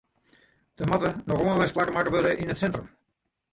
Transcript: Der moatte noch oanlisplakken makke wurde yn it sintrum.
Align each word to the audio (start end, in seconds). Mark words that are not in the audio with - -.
Der 0.79 0.87
moatte 0.91 1.11
noch 1.27 1.43
oanlisplakken 1.45 1.95
makke 1.99 2.13
wurde 2.17 2.35
yn 2.41 2.53
it 2.53 2.61
sintrum. 2.61 2.91